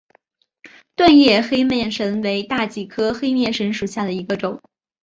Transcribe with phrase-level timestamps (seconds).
[0.95, 4.59] 钝叶黑面神为大戟科黑面神属下的一个种。